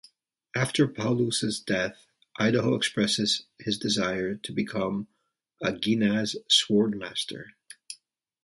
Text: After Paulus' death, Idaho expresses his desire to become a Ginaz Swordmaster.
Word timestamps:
After 0.55 0.87
Paulus' 0.87 1.59
death, 1.59 2.07
Idaho 2.39 2.73
expresses 2.73 3.45
his 3.59 3.77
desire 3.77 4.33
to 4.33 4.51
become 4.51 5.07
a 5.61 5.73
Ginaz 5.73 6.35
Swordmaster. 6.49 7.49